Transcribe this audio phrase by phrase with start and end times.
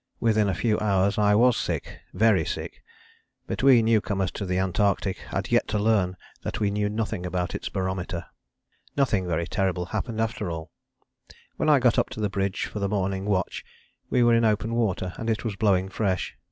[0.19, 2.81] Within a few hours I was sick, very sick;
[3.45, 7.53] but we newcomers to the Antarctic had yet to learn that we knew nothing about
[7.53, 8.25] its barometer.
[8.97, 10.71] Nothing very terrible happened after all.
[11.57, 13.63] When I got up to the bridge for the morning watch
[14.09, 16.35] we were in open water and it was blowing fresh.